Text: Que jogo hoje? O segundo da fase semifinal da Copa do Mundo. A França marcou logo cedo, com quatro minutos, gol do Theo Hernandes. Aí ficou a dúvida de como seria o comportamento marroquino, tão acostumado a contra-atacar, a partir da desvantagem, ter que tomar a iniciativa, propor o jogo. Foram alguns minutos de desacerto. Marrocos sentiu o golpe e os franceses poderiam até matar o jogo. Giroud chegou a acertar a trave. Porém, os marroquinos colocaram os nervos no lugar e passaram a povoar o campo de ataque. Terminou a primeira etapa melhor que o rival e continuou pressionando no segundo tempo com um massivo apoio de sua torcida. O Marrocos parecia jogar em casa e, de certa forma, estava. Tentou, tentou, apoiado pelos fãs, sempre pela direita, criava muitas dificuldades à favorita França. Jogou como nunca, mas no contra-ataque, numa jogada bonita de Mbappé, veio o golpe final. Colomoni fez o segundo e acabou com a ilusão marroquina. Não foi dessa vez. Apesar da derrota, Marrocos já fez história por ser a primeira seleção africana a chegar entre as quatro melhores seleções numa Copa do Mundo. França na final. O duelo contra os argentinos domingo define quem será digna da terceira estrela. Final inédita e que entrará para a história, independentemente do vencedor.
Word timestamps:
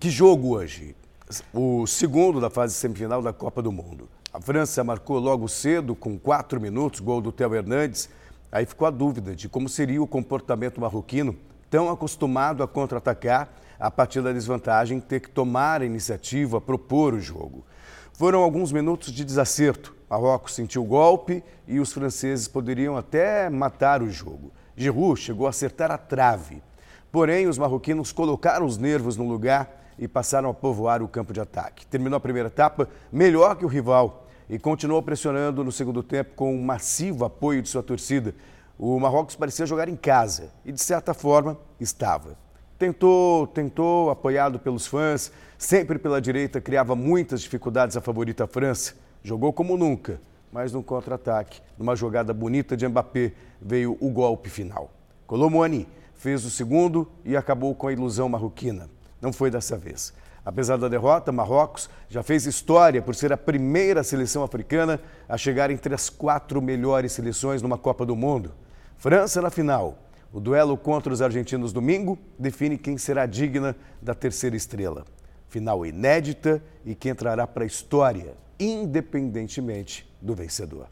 Que 0.00 0.10
jogo 0.10 0.54
hoje? 0.54 0.94
O 1.52 1.84
segundo 1.84 2.40
da 2.40 2.48
fase 2.48 2.72
semifinal 2.72 3.20
da 3.20 3.32
Copa 3.32 3.60
do 3.60 3.72
Mundo. 3.72 4.08
A 4.32 4.40
França 4.40 4.84
marcou 4.84 5.18
logo 5.18 5.48
cedo, 5.48 5.92
com 5.96 6.16
quatro 6.16 6.60
minutos, 6.60 7.00
gol 7.00 7.20
do 7.20 7.32
Theo 7.32 7.52
Hernandes. 7.52 8.08
Aí 8.52 8.64
ficou 8.64 8.86
a 8.86 8.92
dúvida 8.92 9.34
de 9.34 9.48
como 9.48 9.68
seria 9.68 10.00
o 10.00 10.06
comportamento 10.06 10.80
marroquino, 10.80 11.36
tão 11.68 11.90
acostumado 11.90 12.62
a 12.62 12.68
contra-atacar, 12.68 13.52
a 13.76 13.90
partir 13.90 14.22
da 14.22 14.32
desvantagem, 14.32 15.00
ter 15.00 15.18
que 15.18 15.30
tomar 15.30 15.82
a 15.82 15.84
iniciativa, 15.84 16.60
propor 16.60 17.14
o 17.14 17.20
jogo. 17.20 17.66
Foram 18.12 18.40
alguns 18.44 18.70
minutos 18.70 19.12
de 19.12 19.24
desacerto. 19.24 19.96
Marrocos 20.08 20.54
sentiu 20.54 20.82
o 20.84 20.86
golpe 20.86 21.42
e 21.66 21.80
os 21.80 21.92
franceses 21.92 22.46
poderiam 22.46 22.96
até 22.96 23.50
matar 23.50 24.00
o 24.00 24.08
jogo. 24.08 24.52
Giroud 24.76 25.20
chegou 25.20 25.48
a 25.48 25.50
acertar 25.50 25.90
a 25.90 25.98
trave. 25.98 26.62
Porém, 27.10 27.48
os 27.48 27.58
marroquinos 27.58 28.12
colocaram 28.12 28.64
os 28.64 28.78
nervos 28.78 29.16
no 29.16 29.26
lugar 29.26 29.87
e 29.98 30.06
passaram 30.06 30.50
a 30.50 30.54
povoar 30.54 31.02
o 31.02 31.08
campo 31.08 31.32
de 31.32 31.40
ataque. 31.40 31.86
Terminou 31.86 32.16
a 32.16 32.20
primeira 32.20 32.48
etapa 32.48 32.88
melhor 33.12 33.56
que 33.56 33.64
o 33.64 33.68
rival 33.68 34.26
e 34.48 34.58
continuou 34.58 35.02
pressionando 35.02 35.62
no 35.62 35.72
segundo 35.72 36.02
tempo 36.02 36.34
com 36.34 36.54
um 36.54 36.62
massivo 36.62 37.24
apoio 37.24 37.60
de 37.60 37.68
sua 37.68 37.82
torcida. 37.82 38.34
O 38.78 38.98
Marrocos 38.98 39.36
parecia 39.36 39.66
jogar 39.66 39.88
em 39.88 39.96
casa 39.96 40.52
e, 40.64 40.72
de 40.72 40.80
certa 40.80 41.12
forma, 41.12 41.58
estava. 41.80 42.36
Tentou, 42.78 43.46
tentou, 43.48 44.08
apoiado 44.08 44.58
pelos 44.58 44.86
fãs, 44.86 45.32
sempre 45.58 45.98
pela 45.98 46.20
direita, 46.20 46.60
criava 46.60 46.94
muitas 46.94 47.40
dificuldades 47.42 47.96
à 47.96 48.00
favorita 48.00 48.46
França. 48.46 48.94
Jogou 49.20 49.52
como 49.52 49.76
nunca, 49.76 50.20
mas 50.52 50.72
no 50.72 50.82
contra-ataque, 50.82 51.60
numa 51.76 51.96
jogada 51.96 52.32
bonita 52.32 52.76
de 52.76 52.86
Mbappé, 52.86 53.32
veio 53.60 53.98
o 54.00 54.08
golpe 54.10 54.48
final. 54.48 54.92
Colomoni 55.26 55.88
fez 56.14 56.44
o 56.44 56.50
segundo 56.50 57.10
e 57.24 57.36
acabou 57.36 57.74
com 57.74 57.88
a 57.88 57.92
ilusão 57.92 58.28
marroquina. 58.28 58.88
Não 59.20 59.32
foi 59.32 59.50
dessa 59.50 59.76
vez. 59.76 60.12
Apesar 60.44 60.78
da 60.78 60.88
derrota, 60.88 61.30
Marrocos 61.30 61.90
já 62.08 62.22
fez 62.22 62.46
história 62.46 63.02
por 63.02 63.14
ser 63.14 63.32
a 63.32 63.36
primeira 63.36 64.02
seleção 64.02 64.42
africana 64.42 65.00
a 65.28 65.36
chegar 65.36 65.70
entre 65.70 65.94
as 65.94 66.08
quatro 66.08 66.62
melhores 66.62 67.12
seleções 67.12 67.60
numa 67.60 67.76
Copa 67.76 68.06
do 68.06 68.16
Mundo. 68.16 68.54
França 68.96 69.42
na 69.42 69.50
final. 69.50 69.98
O 70.32 70.40
duelo 70.40 70.76
contra 70.76 71.12
os 71.12 71.22
argentinos 71.22 71.72
domingo 71.72 72.18
define 72.38 72.78
quem 72.78 72.98
será 72.98 73.26
digna 73.26 73.76
da 74.00 74.14
terceira 74.14 74.56
estrela. 74.56 75.04
Final 75.48 75.84
inédita 75.84 76.62
e 76.84 76.94
que 76.94 77.08
entrará 77.08 77.46
para 77.46 77.64
a 77.64 77.66
história, 77.66 78.34
independentemente 78.58 80.10
do 80.20 80.34
vencedor. 80.34 80.86